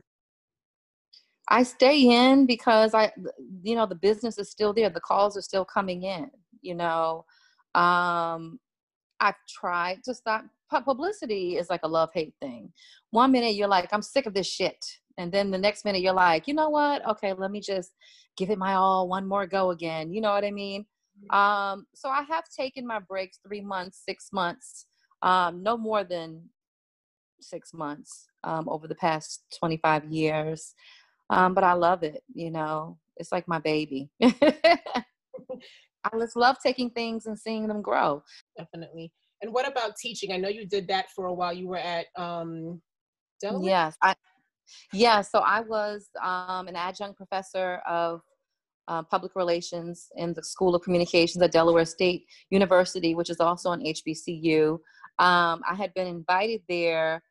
[1.50, 3.12] I stay in because I,
[3.62, 4.90] you know, the business is still there.
[4.90, 6.30] The calls are still coming in,
[6.62, 7.26] you know.
[7.76, 8.60] Um,
[9.20, 10.46] I've tried to stop.
[10.70, 12.74] Publicity is like a love hate thing.
[13.12, 14.84] One minute you're like, I'm sick of this shit.
[15.18, 17.08] And then the next minute you're like, you know what?
[17.08, 17.92] Okay, let me just
[18.38, 20.14] give it my all, one more go again.
[20.14, 20.86] You know what I mean?
[21.20, 21.38] Mm-hmm.
[21.38, 24.86] Um, so I have taken my breaks three months, six months,
[25.24, 26.44] um, no more than
[27.42, 30.74] six months um, over the past 25 years.
[31.30, 34.10] Um, but I love it, you know, it's like my baby.
[36.08, 38.24] I just love taking things and seeing them grow.
[38.58, 39.12] Definitely.
[39.42, 40.32] And what about teaching?
[40.32, 41.54] I know you did that for a while.
[41.54, 42.82] You were at um,
[43.42, 43.70] Delaware.
[43.70, 44.16] Yes, I.
[44.94, 48.22] Yeah, so I was um, an adjunct professor of
[48.88, 53.72] uh, public relations in the School of Communications at Delaware State University, which is also
[53.72, 54.74] an HBCU.
[55.20, 57.24] Um, I had been invited there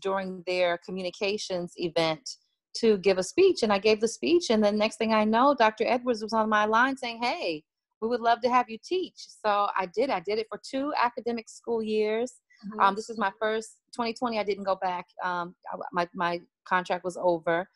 [0.00, 2.28] during their communications event
[2.76, 4.50] to give a speech, and I gave the speech.
[4.50, 5.84] And then next thing I know, Dr.
[5.86, 7.64] Edwards was on my line saying, "Hey,
[8.02, 9.14] we would love to have you teach.
[9.16, 10.10] So I did.
[10.10, 12.34] I did it for two academic school years.
[12.66, 12.80] Mm-hmm.
[12.80, 14.38] Um, this is my first 2020.
[14.38, 15.06] I didn't go back.
[15.22, 15.54] Um,
[15.92, 17.68] my my contract was over,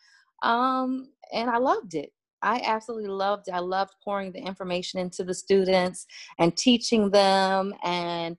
[0.42, 2.11] um, and I loved it.
[2.42, 3.55] I absolutely loved it.
[3.55, 6.07] I loved pouring the information into the students
[6.38, 8.37] and teaching them and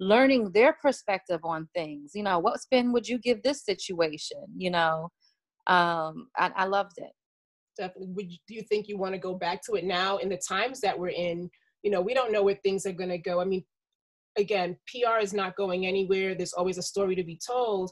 [0.00, 2.12] learning their perspective on things.
[2.14, 4.44] You know, what spin would you give this situation?
[4.56, 5.10] You know,
[5.66, 7.12] um, I, I loved it
[7.76, 10.28] definitely would you, do you think you want to go back to it now in
[10.28, 11.50] the times that we're in
[11.82, 13.64] you know we don't know where things are going to go i mean
[14.36, 17.90] again pr is not going anywhere there's always a story to be told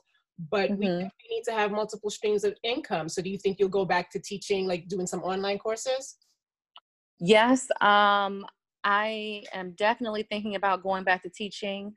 [0.50, 0.80] but mm-hmm.
[0.80, 4.10] we need to have multiple streams of income so do you think you'll go back
[4.10, 6.16] to teaching like doing some online courses
[7.18, 8.44] yes um
[8.84, 11.94] i am definitely thinking about going back to teaching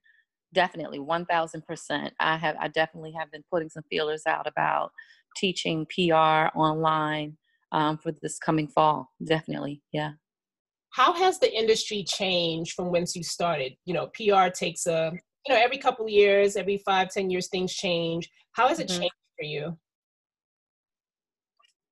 [0.54, 4.92] definitely 1000% i have i definitely have been putting some feelers out about
[5.38, 7.38] teaching pr online
[7.74, 9.10] um, for this coming fall.
[9.24, 10.12] Definitely, yeah.
[10.94, 13.74] How has the industry changed from whence you started?
[13.86, 15.12] You know, PR takes a
[15.48, 18.30] you know every couple years, every five, ten years, things change.
[18.54, 19.02] How has it mm-hmm.
[19.02, 19.78] changed for you?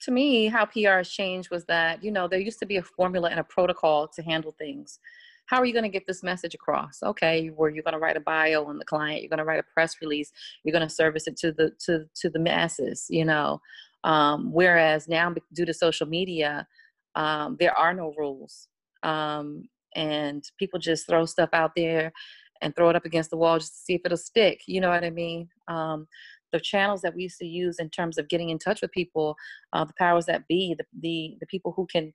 [0.04, 2.84] To me, how PR has changed was that you know there used to be a
[2.84, 5.00] formula and a protocol to handle things
[5.48, 8.16] how are you going to get this message across okay where you're going to write
[8.16, 10.32] a bio on the client you're going to write a press release
[10.64, 13.60] you're going to service it to the to to the masses you know
[14.04, 16.68] um, whereas now, due to social media,
[17.16, 18.68] um, there are no rules.
[19.04, 19.64] Um,
[19.96, 22.12] and people just throw stuff out there
[22.62, 24.62] and throw it up against the wall just to see if it'll stick.
[24.68, 25.50] You know what I mean?
[25.68, 26.08] Um,
[26.52, 29.36] the channels that we used to use in terms of getting in touch with people,
[29.74, 32.14] uh, the powers that be, the, the, the people who can,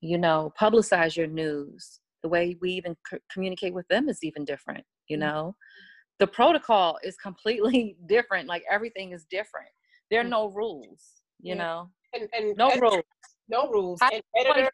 [0.00, 4.44] you know, publicize your news, the way we even c- communicate with them is even
[4.44, 5.20] different, you mm.
[5.20, 5.56] know?
[6.18, 8.48] The protocol is completely different.
[8.48, 9.68] Like everything is different.
[10.10, 10.30] There are mm.
[10.30, 11.62] no rules you yeah.
[11.62, 13.02] know and, and no rules
[13.48, 14.72] no rules and editors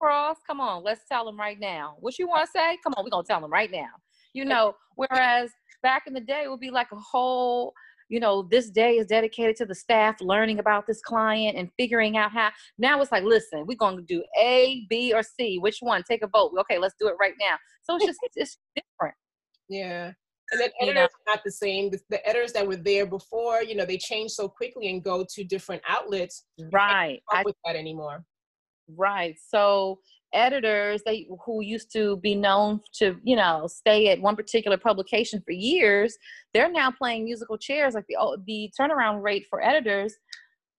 [0.00, 3.04] cross come on let's tell them right now what you want to say come on
[3.04, 3.88] we're gonna tell them right now
[4.32, 5.50] you know whereas
[5.82, 7.72] back in the day it would be like a whole
[8.08, 12.16] you know this day is dedicated to the staff learning about this client and figuring
[12.16, 15.78] out how now it's like listen we're going to do a b or c which
[15.80, 19.14] one take a vote okay let's do it right now so it's just it's different
[19.68, 20.12] yeah
[20.50, 21.08] and then editors you know?
[21.32, 21.90] not the same.
[21.90, 25.24] The, the, editors that were there before, you know, they change so quickly and go
[25.28, 26.44] to different outlets.
[26.72, 27.20] Right.
[27.30, 28.24] I, with that anymore.
[28.96, 29.36] Right.
[29.48, 30.00] So
[30.32, 35.40] editors they who used to be known to you know stay at one particular publication
[35.44, 36.16] for years
[36.52, 40.14] they're now playing musical chairs like the oh, the turnaround rate for editors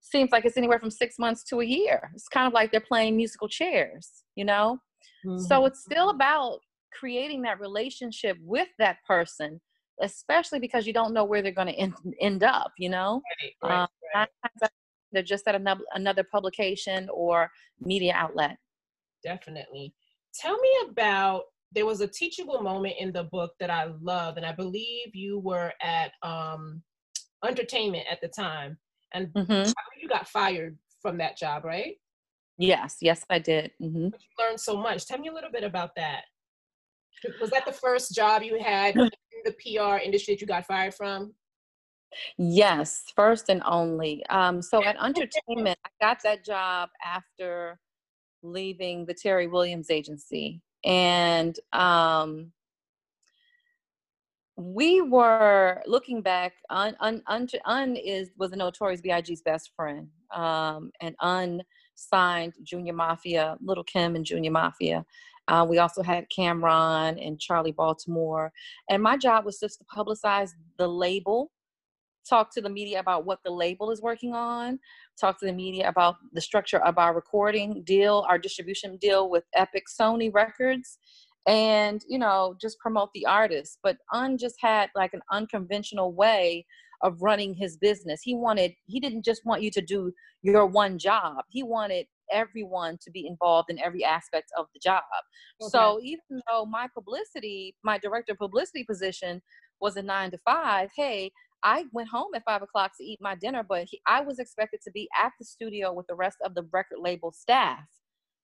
[0.02, 2.80] seems like it's anywhere from six months to a year it's kind of like they're
[2.80, 4.78] playing musical chairs you know
[5.26, 5.40] mm-hmm.
[5.40, 6.60] so it's still about
[6.98, 9.60] creating that relationship with that person
[10.02, 13.54] especially because you don't know where they're going to end, end up you know right,
[13.64, 13.88] right, um,
[14.62, 14.70] right.
[15.12, 18.58] They're just at another, another publication or media outlet
[19.24, 19.94] definitely
[20.34, 24.46] tell me about there was a teachable moment in the book that i love and
[24.46, 26.82] i believe you were at um
[27.46, 28.78] entertainment at the time
[29.14, 29.72] and mm-hmm.
[30.02, 31.96] you got fired from that job right
[32.58, 34.06] yes yes i did mm-hmm.
[34.06, 36.24] you learned so much tell me a little bit about that
[37.42, 39.10] was that the first job you had in
[39.46, 41.34] the PR industry that you got fired from?
[42.38, 44.26] Yes, first and only.
[44.28, 47.80] Um, so at Entertainment, I got that job after
[48.42, 50.62] leaving the Terrie Williams agency.
[50.86, 52.52] And um,
[54.56, 60.08] we were looking back, Un, Un, Un, Un is, was a Notorious B.I.G.'s best friend.
[60.34, 61.62] Um, and Un
[61.96, 65.06] signed Junior Mafia, Little Kim and Junior Mafia.
[65.48, 68.52] Uh, we also had Cam'ron and Charlie Baltimore.
[68.90, 71.52] And my job was just to publicize the label,
[72.28, 74.80] talk to the media about what the label is working on,
[75.20, 79.44] talk to the media about the structure of our recording deal, our distribution deal with
[79.56, 80.98] Epic Sony Records,
[81.48, 83.80] and, you know, just promote the artist.
[83.82, 86.66] But Un just had like an unconventional way
[87.02, 88.22] of running his business.
[88.22, 91.38] He wanted, he didn't just want you to do your one job.
[91.50, 95.04] He wanted everyone to be involved in every aspect of the job.
[95.62, 95.70] Okay.
[95.70, 99.42] So even though my publicity, my director of publicity position
[99.80, 101.32] was a nine to five, hey,
[101.64, 104.80] I went home at five o'clock to eat my dinner, but he, I was expected
[104.84, 107.86] to be at the studio with the rest of the record label staff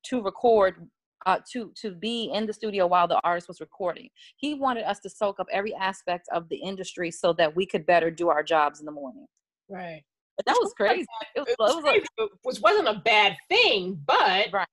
[0.05, 0.87] to record
[1.25, 4.09] uh, to to be in the studio while the artist was recording.
[4.37, 7.85] He wanted us to soak up every aspect of the industry so that we could
[7.85, 9.25] better do our jobs in the morning.
[9.69, 10.03] Right.
[10.37, 11.05] But that was crazy.
[11.35, 14.67] It was, it was, crazy, like, which wasn't a bad thing, but right.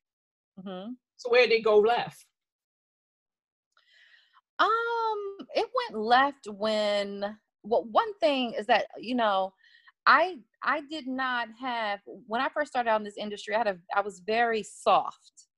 [0.59, 0.93] Mm-hmm.
[1.17, 2.27] So where did it go left?
[4.59, 9.53] Um, it went left when well, one thing is that you know,
[10.07, 13.55] I I did not have when I first started out in this industry.
[13.55, 15.49] I had a I was very soft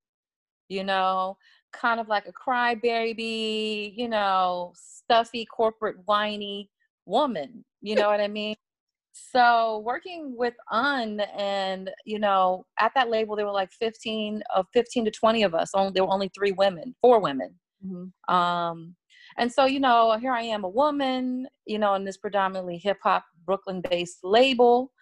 [0.68, 1.36] you know,
[1.72, 6.70] kind of like a crybaby, you know, stuffy, corporate, whiny
[7.06, 7.64] woman.
[7.82, 8.56] You know what I mean?
[9.12, 14.64] So working with Un and you know at that label there were like 15 of
[14.64, 15.70] uh, 15 to 20 of us.
[15.74, 17.54] Only there were only three women, four women.
[17.86, 18.34] Mm-hmm.
[18.34, 18.96] Um,
[19.38, 22.98] and so you know here I am a woman, you know, in this predominantly hip
[23.02, 24.92] hop Brooklyn based label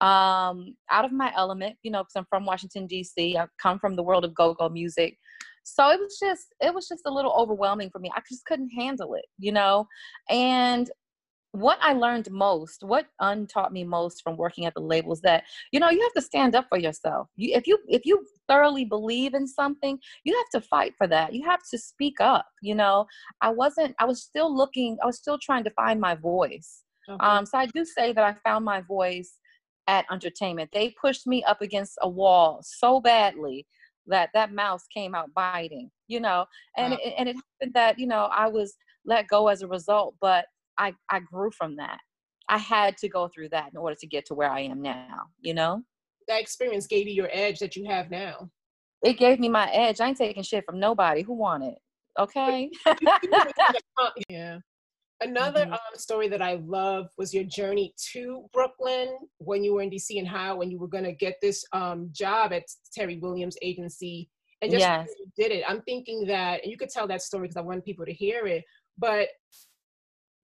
[0.00, 3.36] um, out of my element, you know, because I'm from Washington D.C.
[3.36, 5.16] I come from the world of go-go music,
[5.62, 8.10] so it was just it was just a little overwhelming for me.
[8.14, 9.86] I just couldn't handle it, you know.
[10.28, 10.90] And
[11.52, 15.44] what I learned most, what Un taught me most from working at the labels, that
[15.70, 17.28] you know you have to stand up for yourself.
[17.36, 21.34] You, if you if you thoroughly believe in something, you have to fight for that.
[21.34, 22.46] You have to speak up.
[22.62, 23.06] You know,
[23.42, 23.94] I wasn't.
[23.98, 24.96] I was still looking.
[25.02, 26.84] I was still trying to find my voice.
[27.08, 27.24] Okay.
[27.24, 29.38] Um, so I do say that I found my voice
[29.88, 30.68] at Untertainment.
[30.72, 33.66] They pushed me up against a wall so badly
[34.06, 36.46] that that mouse came out biting, you know,
[36.78, 36.98] and wow.
[37.04, 40.46] it, and it happened that you know I was let go as a result, but
[40.78, 41.98] I I grew from that.
[42.48, 45.22] I had to go through that in order to get to where I am now,
[45.40, 45.82] you know.
[46.28, 48.50] That experience gave you your edge that you have now.
[49.04, 50.00] It gave me my edge.
[50.00, 51.22] I ain't taking shit from nobody.
[51.22, 51.78] Who want it?
[52.18, 52.70] Okay.
[54.28, 54.58] yeah.
[55.22, 55.72] Another mm-hmm.
[55.72, 60.18] um, story that I love was your journey to Brooklyn when you were in DC
[60.18, 62.64] and how when you were going to get this um, job at
[62.96, 64.28] Terrie Williams agency
[64.62, 65.08] and just yes.
[65.38, 65.64] did it.
[65.68, 68.46] I'm thinking that, and you could tell that story because I want people to hear
[68.46, 68.64] it,
[68.98, 69.28] but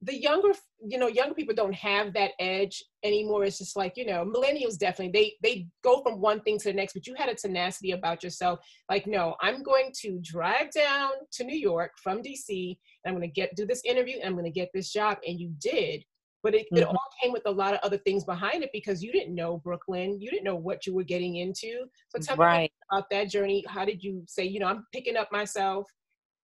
[0.02, 0.52] the younger
[0.86, 3.44] you know younger people don't have that edge anymore.
[3.44, 6.72] It's just like you know millennials definitely they they go from one thing to the
[6.72, 8.60] next but you had a tenacity about yourself.
[8.88, 13.28] Like no i'm going to drive down to new york from dc and i'm going
[13.28, 15.18] to get do this interview and i'm going to get this job.
[15.26, 16.04] And you did
[16.44, 16.76] but it, mm-hmm.
[16.76, 19.58] it all came with a lot of other things behind it because you didn't know
[19.58, 20.20] brooklyn.
[20.20, 21.86] You didn't know what you were getting into.
[22.10, 22.70] So tell right.
[22.70, 23.64] me about that journey.
[23.68, 25.90] How did you say you know i'm picking up myself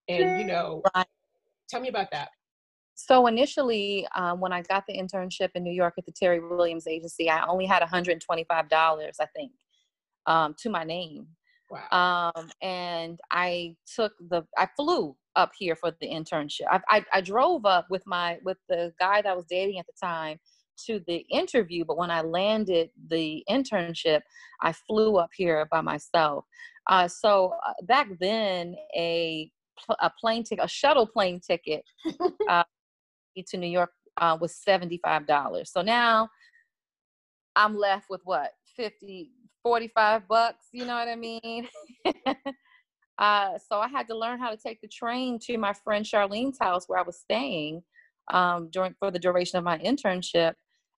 [0.09, 1.07] and you know right.
[1.69, 2.31] tell me about that
[2.95, 6.87] so initially, um, when I got the internship in New York at the Terrie Williams
[6.87, 8.21] agency, I only had $125,
[8.73, 9.53] I think,
[10.27, 11.27] um, to my name.
[11.71, 12.33] Wow.
[12.37, 16.67] Um, and I took the, I flew up here for the internship.
[16.71, 19.87] I, I, I drove up with my, with the guy that I was dating at
[19.87, 20.39] the time
[20.87, 24.21] to the interview, but when I landed the internship,
[24.63, 26.45] I flew up here by myself.
[26.89, 29.51] Uh, so uh, back then, a
[30.01, 31.83] a plane ticket, a shuttle plane ticket,
[32.49, 32.63] uh,
[33.43, 35.67] to New York uh, was $75.
[35.67, 36.29] So now
[37.57, 39.31] I'm left with what, 50,
[39.63, 41.69] 45 bucks, you know what I mean?
[43.19, 46.59] uh, so I had to learn how to take the train to my friend Charlene's
[46.61, 47.83] house where I was staying
[48.33, 50.55] um, during for the duration of my internship.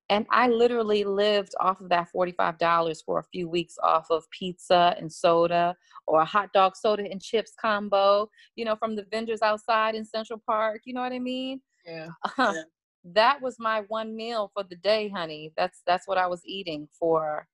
[0.08, 4.94] And I literally lived off of that $45 for a few weeks off of pizza
[4.98, 5.74] and soda
[6.06, 10.04] or a hot dog soda and chips combo, you know, from the vendors outside in
[10.04, 10.82] Central Park.
[10.84, 11.60] You know what I mean?
[11.86, 12.08] Yeah.
[12.38, 12.62] Uh, yeah.
[13.04, 15.52] That was my one meal for the day, honey.
[15.56, 17.46] That's that's what I was eating for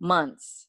[0.00, 0.66] months.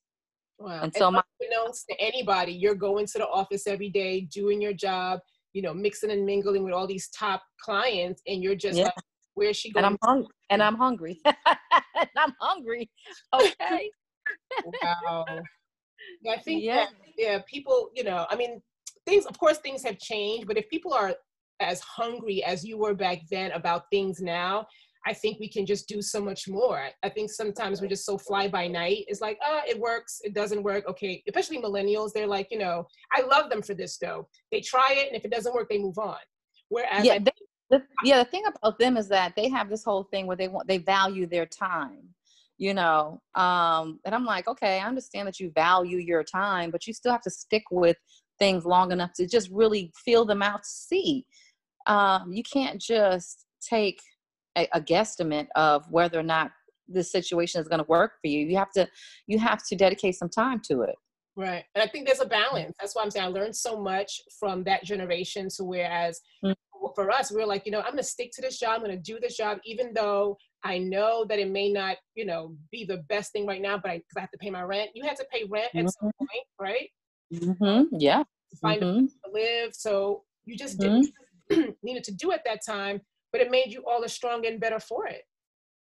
[0.59, 0.81] Wow.
[0.81, 5.19] Until my announced to anybody, you're going to the office every day, doing your job,
[5.53, 8.85] you know, mixing and mingling with all these top clients, and you're just yeah.
[8.85, 8.93] like,
[9.35, 9.85] where's she going?
[9.85, 10.33] And I'm hungry.
[10.49, 11.19] And I'm hungry.
[11.25, 12.89] and I'm hungry.
[13.33, 13.91] Okay.
[14.83, 15.25] wow.
[16.29, 16.75] I think yeah.
[16.75, 18.61] That, yeah, people, you know, I mean,
[19.05, 21.15] things of course things have changed, but if people are
[21.59, 24.67] as hungry as you were back then about things now,
[25.05, 26.89] I think we can just do so much more.
[27.01, 29.05] I think sometimes we're just so fly by night.
[29.07, 30.85] It's like, oh, it works, it doesn't work.
[30.89, 34.27] Okay, especially millennials, they're like, you know, I love them for this though.
[34.51, 36.17] They try it, and if it doesn't work, they move on.
[36.69, 37.31] Whereas, yeah, they,
[37.69, 40.49] the, yeah, the thing about them is that they have this whole thing where they
[40.49, 42.09] want they value their time,
[42.57, 43.21] you know.
[43.35, 47.13] Um, and I'm like, okay, I understand that you value your time, but you still
[47.13, 47.95] have to stick with
[48.39, 51.25] things long enough to just really feel them out to see.
[51.87, 54.01] Um, you can't just take
[54.57, 56.51] a, a guesstimate of whether or not
[56.87, 58.45] this situation is going to work for you.
[58.45, 58.87] You have to
[59.27, 60.95] you have to dedicate some time to it.
[61.35, 61.63] Right.
[61.75, 62.75] And I think there's a balance.
[62.79, 66.87] That's why I'm saying I learned so much from that generation to whereas mm-hmm.
[66.95, 68.71] for us, we are like, you know, I'm going to stick to this job.
[68.77, 72.25] I'm going to do this job, even though I know that it may not, you
[72.25, 74.63] know, be the best thing right now, but I, cause I have to pay my
[74.63, 74.89] rent.
[74.95, 75.85] You had to pay rent mm-hmm.
[75.85, 76.25] at some mm-hmm.
[76.25, 76.89] point, right?
[77.31, 77.95] Mm-hmm.
[77.99, 78.23] Yeah.
[78.23, 78.89] To find mm-hmm.
[78.89, 79.75] a place to live.
[79.75, 81.26] So you just didn't mm-hmm.
[81.83, 84.79] needed to do at that time but it made you all the stronger and better
[84.79, 85.23] for it.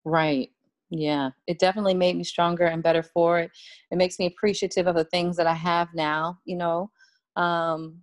[0.05, 0.51] Right.
[0.91, 3.51] Yeah, it definitely made me stronger and better for it.
[3.91, 6.91] It makes me appreciative of the things that I have now, you know,
[7.37, 8.01] um,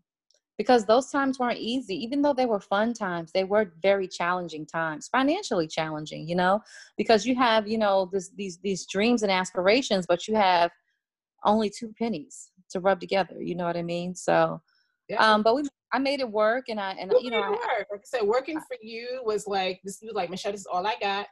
[0.58, 1.96] because those times weren't easy.
[1.96, 6.60] Even though they were fun times, they were very challenging times, financially challenging, you know,
[6.98, 10.72] because you have, you know, this, these these dreams and aspirations, but you have
[11.46, 13.42] only two pennies to rub together.
[13.42, 14.16] You know what I mean?
[14.16, 14.62] So,
[15.12, 15.34] yeah.
[15.34, 17.60] um, but we I made it work, and I and you know, I, work.
[17.92, 20.52] like I said, working for you was like this was like Michelle.
[20.52, 21.28] This is all I got,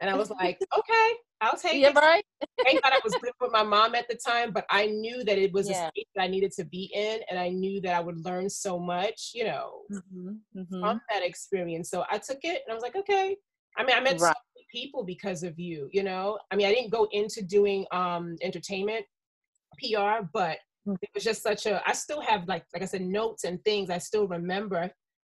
[0.00, 1.94] and I was like, okay, I'll take yeah, it.
[1.94, 2.24] right.
[2.64, 5.38] Thank God I was living with my mom at the time, but I knew that
[5.38, 5.86] it was yeah.
[5.86, 8.48] a space that I needed to be in, and I knew that I would learn
[8.48, 10.28] so much, you know, mm-hmm.
[10.58, 10.80] Mm-hmm.
[10.80, 11.90] from that experience.
[11.90, 13.36] So I took it, and I was like, okay.
[13.76, 14.32] I mean, I met right.
[14.32, 15.88] so many people because of you.
[15.92, 19.04] You know, I mean, I didn't go into doing um entertainment
[19.78, 20.58] PR, but.
[20.86, 23.90] It was just such a i still have like like i said notes and things.
[23.90, 24.90] I still remember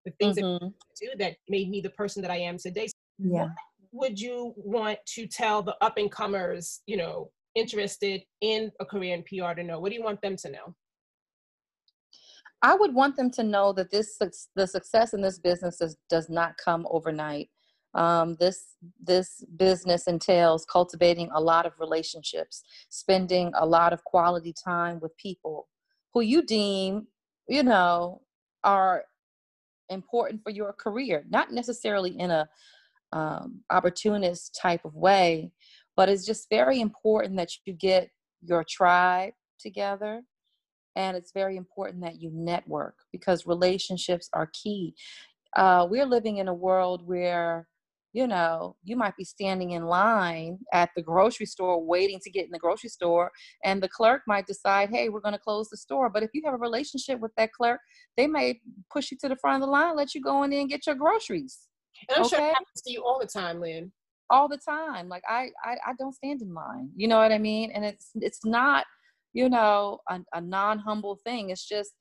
[0.06, 0.66] the things mm-hmm.
[0.66, 2.88] that do that made me the person that i am today.
[3.18, 3.42] Yeah.
[3.42, 3.50] what
[3.92, 9.16] would you want to tell the up and comers you know interested in a career
[9.16, 9.80] in pr to know?
[9.80, 10.76] What do you want them to know?
[12.62, 14.20] I would want them to know that this
[14.56, 17.50] the success in this business is, does not come overnight
[17.94, 24.54] um, this this business entails cultivating a lot of relationships spending a lot of quality
[24.54, 25.68] time with people
[26.14, 27.08] who you deem
[27.48, 28.22] you know
[28.64, 29.04] are
[29.90, 32.48] important for your career not necessarily in a
[33.12, 35.52] um, opportunist type of way
[35.96, 38.10] but it's just very important that you get
[38.42, 40.22] your tribe together
[40.96, 44.94] and it's very important that you network because relationships are key.
[45.56, 47.68] Uh, we're living in a world where
[48.14, 52.46] you know, you might be standing in line at the grocery store waiting to get
[52.46, 53.32] in the grocery store,
[53.64, 56.10] and the clerk might decide, hey, we're going to close the store.
[56.10, 57.80] But if you have a relationship with that clerk,
[58.18, 58.60] they may
[58.92, 60.88] push you to the front of the line, let you go in there and get
[60.88, 61.60] your groceries.
[62.08, 62.36] And I'm okay?
[62.36, 63.92] sure it happens to you all the time, Lynn.
[64.30, 65.10] All the time.
[65.10, 66.90] Like I, I, I don't stand in line.
[66.96, 67.72] You know what I mean?
[67.72, 68.86] And it's it's not,
[69.34, 71.50] you know, a, a non-humble thing.
[71.50, 71.92] It's just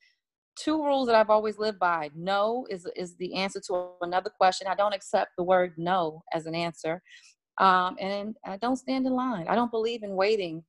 [0.59, 2.11] two rules that I've always lived by.
[2.15, 4.67] No is is the answer to another question.
[4.67, 7.03] I don't accept the word no as an answer,
[7.59, 9.47] um, and I don't stand in line.
[9.49, 10.65] I don't believe in waiting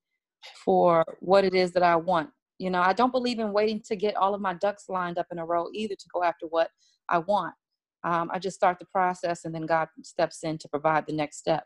[0.64, 2.30] for what it is that I want.
[2.58, 5.28] You know, I don't believe in waiting to get all of my ducks lined up
[5.32, 6.70] in a row either to go after what
[7.08, 7.54] I want.
[8.04, 11.38] Um, I just start the process, and then God steps in to provide the next
[11.38, 11.66] step.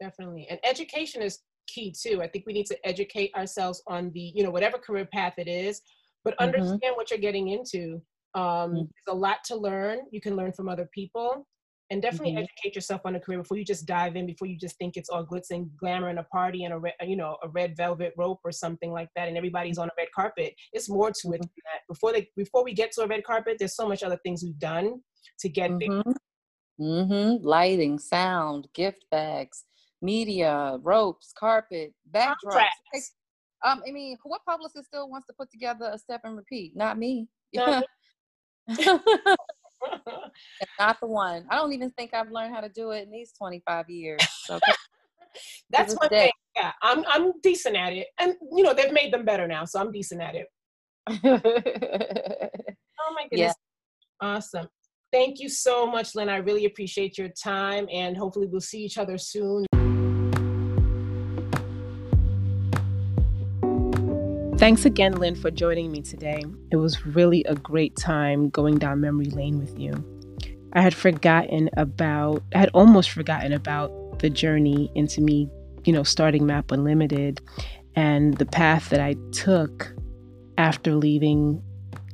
[0.00, 2.22] Definitely, and education is key too.
[2.22, 5.48] I think we need to educate ourselves on the, you know, whatever career path it
[5.48, 5.80] is
[6.24, 6.44] but mm-hmm.
[6.44, 6.96] understand mm-hmm.
[6.96, 8.00] what you're getting into.
[8.34, 8.74] Um, mm-hmm.
[8.76, 10.00] There's a lot to learn.
[10.10, 11.46] You can learn from other people
[11.90, 12.44] and definitely mm-hmm.
[12.44, 15.10] educate yourself on a career before you just dive in, before you just think it's
[15.10, 18.14] all glitz and glamour and a party and a red, you know, a red velvet
[18.16, 19.28] rope or something like that.
[19.28, 20.54] And everybody's on a red carpet.
[20.72, 21.32] It's more to it mm-hmm.
[21.32, 21.80] than that.
[21.88, 24.58] Before they, before we get to a red carpet, there's so much other things we've
[24.58, 25.00] done
[25.40, 26.02] to get there.
[26.80, 27.46] Mm-hmm.
[27.46, 29.64] Lighting, sound, gift bags,
[30.00, 32.64] media, ropes, carpet, backdrops.
[33.64, 36.76] Um, I mean, what publicist still wants to put together a step and repeat?
[36.76, 37.28] Not me.
[37.54, 37.84] Not,
[40.78, 41.44] not the one.
[41.50, 44.20] I don't even think I've learned how to do it in these 25 years.
[44.44, 44.58] So
[45.70, 46.30] that's one thing.
[46.56, 49.80] Yeah, I'm I'm decent at it, and you know they've made them better now, so
[49.80, 50.46] I'm decent at it.
[51.08, 51.14] oh
[53.14, 53.32] my goodness!
[53.32, 53.52] Yeah.
[54.20, 54.68] Awesome.
[55.12, 56.28] Thank you so much, Lynn.
[56.28, 59.66] I really appreciate your time, and hopefully we'll see each other soon.
[64.62, 66.44] Thanks again, Lynn, for joining me today.
[66.70, 69.92] It was really a great time going down memory lane with you.
[70.72, 75.48] I had forgotten about, I had almost forgotten about the journey into me,
[75.82, 77.40] you know, starting Map Unlimited
[77.96, 79.92] and the path that I took
[80.56, 81.60] after leaving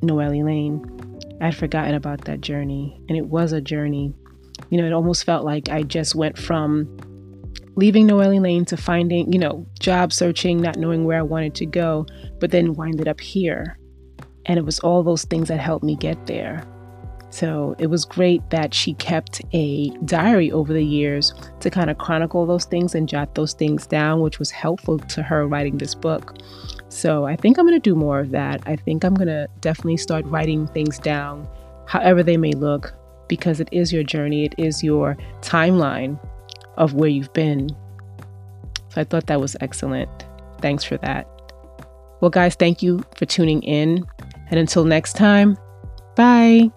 [0.01, 1.21] Noelle Lane.
[1.43, 4.15] I had forgotten about that journey, and it was a journey.
[4.71, 6.97] You know, it almost felt like I just went from
[7.79, 11.65] leaving Noelle Lane to finding, you know, job searching, not knowing where I wanted to
[11.65, 12.07] go,
[12.41, 13.79] but then winded up here.
[14.47, 16.65] And it was all those things that helped me get there.
[17.31, 21.99] So it was great that she kept a diary over the years to kind of
[21.99, 25.95] chronicle those things and jot those things down, which was helpful to her writing this
[25.95, 26.37] book.
[26.89, 28.61] So I think I'm going to do more of that.
[28.67, 31.47] I think I'm going to definitely start writing things down,
[31.87, 32.93] however they may look,
[33.29, 36.19] because it is your journey, it is your timeline
[36.79, 37.69] of where you've been.
[38.89, 40.11] So I thought that was excellent.
[40.61, 41.27] Thanks for that.
[42.21, 44.07] Well, guys, thank you for tuning in.
[44.51, 45.57] And until next time,
[46.17, 46.71] bye.